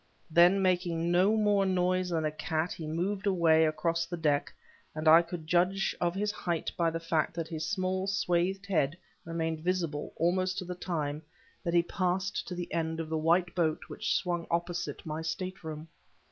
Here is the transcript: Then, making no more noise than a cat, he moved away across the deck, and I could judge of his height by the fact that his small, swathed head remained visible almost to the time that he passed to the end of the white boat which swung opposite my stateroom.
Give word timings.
Then, 0.31 0.63
making 0.63 1.11
no 1.11 1.37
more 1.37 1.63
noise 1.63 2.09
than 2.09 2.25
a 2.25 2.31
cat, 2.31 2.73
he 2.73 2.87
moved 2.87 3.27
away 3.27 3.65
across 3.67 4.07
the 4.07 4.17
deck, 4.17 4.51
and 4.95 5.07
I 5.07 5.21
could 5.21 5.45
judge 5.45 5.95
of 6.01 6.15
his 6.15 6.31
height 6.31 6.71
by 6.75 6.89
the 6.89 6.99
fact 6.99 7.35
that 7.35 7.47
his 7.49 7.67
small, 7.69 8.07
swathed 8.07 8.65
head 8.65 8.97
remained 9.25 9.59
visible 9.59 10.11
almost 10.17 10.57
to 10.57 10.65
the 10.65 10.73
time 10.73 11.21
that 11.63 11.75
he 11.75 11.83
passed 11.83 12.47
to 12.47 12.55
the 12.55 12.73
end 12.73 12.99
of 12.99 13.09
the 13.09 13.15
white 13.19 13.53
boat 13.53 13.81
which 13.89 14.15
swung 14.15 14.47
opposite 14.49 15.05
my 15.05 15.21
stateroom. 15.21 15.87